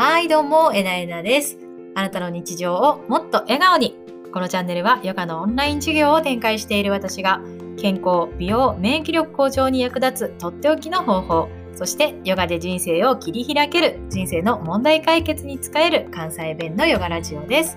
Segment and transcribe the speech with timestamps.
[0.00, 1.58] はい、どうも、えなえなです。
[1.96, 3.96] あなたの日常をもっと笑顔に。
[4.32, 7.40] このチャンネルはヨガのオンライン授業を展開している私が
[7.76, 17.76] 健康、美容、免疫力向上に役立つとっておきの方法、そしてヨガで人生を切り開ける人生の問題解決に使える関西弁のヨガラジオです。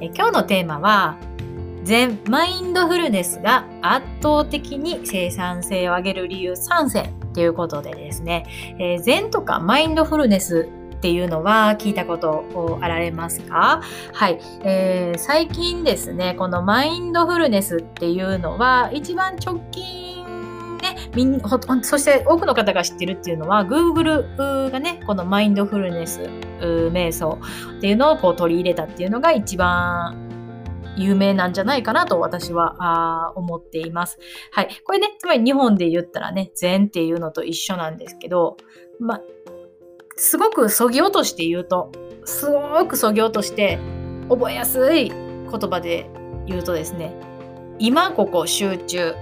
[0.00, 1.18] え今日のテーマは
[1.84, 8.46] 全マインドフルネスが圧倒的に生産性を上げる理由3選ということでですね、
[8.78, 13.80] えー、禅とかマインドフルネスっていうのは聞いたことあられますか？
[14.12, 20.20] はい、えー、最近ですねこのマインドフルネスっていうのは一番直近
[20.82, 26.20] ね、みんほそして多くの方が知ってるっていうのは Google がねこのマインドフルネス
[26.60, 27.38] 瞑想
[27.78, 30.28] っていうのをこう取り入れたっていうのが一番
[30.96, 34.18] 有名なんじゃないかなと私はあ思っています。
[34.52, 34.68] はい。
[34.84, 38.56] これね、つまり日本で言ったらね、禅っていうのと一緒なんですけど、
[38.98, 39.20] ま、
[40.20, 41.90] すごくそぎ落として言うと、
[42.26, 43.78] すごくそぎ落として
[44.28, 46.10] 覚えやすい言葉で
[46.46, 47.14] 言うとですね、
[47.78, 49.14] 今ここ集中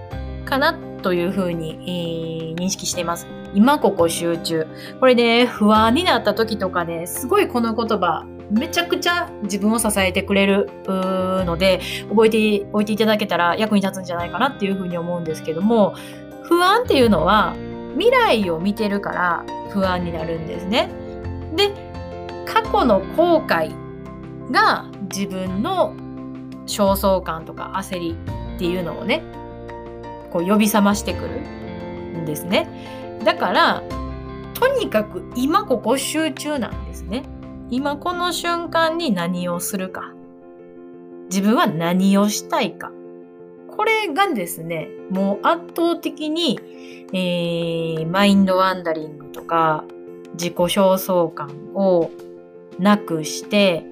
[0.45, 3.29] かなというふうに、えー、認識しています。
[3.55, 4.67] 今ここ集中。
[4.99, 15.95] これね、不安になった時とかね、すごいこの言葉、めちゃくちゃ自分を支えてくれるので、覚えておいていただけたら役に立つんじゃないかなっていうふうに思うんですけども、
[16.43, 17.55] 不安っていうのは
[17.95, 20.91] 未来を見てるから不安になるんですね。
[21.57, 21.73] で、
[22.47, 23.73] 過去の後悔
[24.51, 25.95] が自分の
[26.67, 28.17] 焦燥感とか焦り
[28.57, 29.23] っていうのをね、
[30.31, 31.41] こう呼び覚ましてくる
[32.21, 33.19] んですね。
[33.25, 33.83] だから、
[34.55, 37.25] とにかく今ここ集中なんですね。
[37.71, 40.13] 今この瞬間に何をするか。
[41.31, 42.91] 自分は何をしたいか。
[43.79, 46.59] これがですね、もう圧倒的に、
[47.13, 49.85] えー、マインドワンダリングとか
[50.33, 52.11] 自己焦燥感を
[52.81, 53.85] なくして、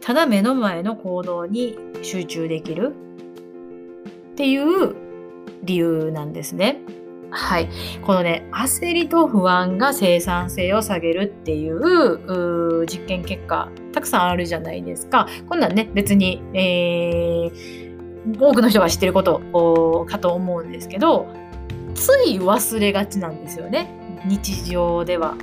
[0.00, 2.92] ただ目の前の行動に集中できる
[4.32, 4.96] っていう
[5.62, 6.80] 理由なんですね。
[7.30, 7.68] はい。
[8.02, 15.28] このね、焦りと不安が生産性を下げるっていう実験結果、たくさんあるじゃないですか。
[15.48, 17.89] こんなんね、別に、えー、
[18.38, 21.28] 多くの人が知ってることかと思うんですけど、
[21.94, 23.88] つい忘れがちなんですよね。
[24.24, 25.36] 日常では。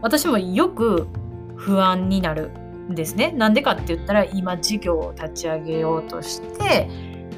[0.00, 1.06] 私もよく
[1.56, 2.50] 不安になる
[2.90, 3.32] んですね。
[3.32, 6.88] なんでかって言ったら、今事業を立ち上げようとして、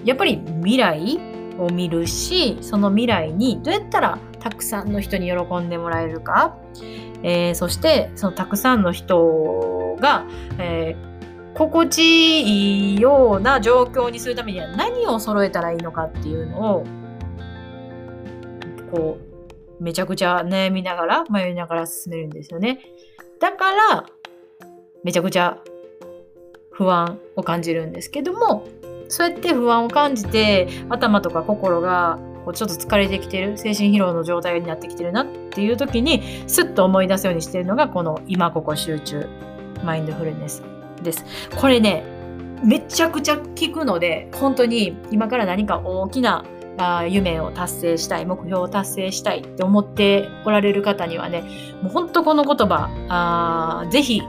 [0.04, 1.19] やっぱり未来
[1.59, 6.59] を見るしその未来にどうやったらたくさんの人に喜んでもらえるか、
[7.22, 10.27] えー、そしてそのたくさんの人が、
[10.59, 11.13] えー、
[11.54, 16.84] 心地いいような状況にするためには何を揃えたらいいのかっていうのを
[18.91, 19.19] こ
[19.81, 22.81] うめちゃくちゃ悩みながら迷いながら進めるんですよね。
[23.41, 24.06] だから
[25.03, 25.59] めちゃくちゃ
[26.70, 28.66] 不安を感じるんですけども
[29.09, 39.28] そうやって不安を感じて頭とか心がこうちょっと疲れてきてる精神疲労の状態になってきてるなっていう時にスッと思い出すようにしてるのがこの今ここ集中
[39.84, 41.25] マインドフルネスです。
[41.56, 42.05] これね
[42.62, 46.44] めちゃくちゃ効くので本当に今から何か大きな
[47.09, 51.43] 夢を達成したい目標を達成したいって思っておられる方にはね
[51.83, 54.22] もう本当この言葉あぜひ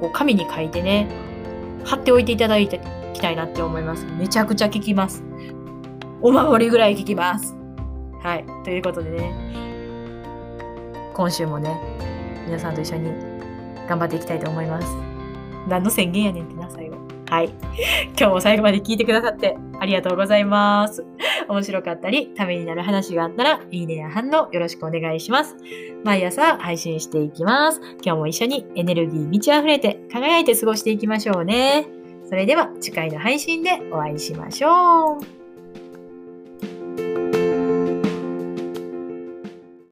[0.00, 1.08] こう紙に書いてね
[1.84, 2.80] 貼っておいていただいて
[3.14, 4.04] きたいなって思います。
[4.18, 5.22] めちゃくちゃ効きます。
[6.20, 7.56] お守りぐらい効きます。
[8.22, 8.44] はい。
[8.64, 9.32] ということでね、
[11.14, 11.80] 今週もね、
[12.46, 13.12] 皆さんと一緒に
[13.88, 15.07] 頑張っていきたいと思います。
[15.68, 16.96] 何の宣言やねんってな、最後。
[17.30, 17.50] はい。
[18.18, 21.04] 今日も最後まで聞いてくださってありがとうございます。
[21.48, 25.56] 面白かったり、ためになる話があったら、いいねや反応よろしくお願いします。
[26.04, 27.80] 毎朝配信していきます。
[28.02, 31.86] 今日も一緒にエネルギー満ち溢れて輝いて過ごしていきましょうね。
[32.24, 35.37] それでは次回の配信でお会いしましょう。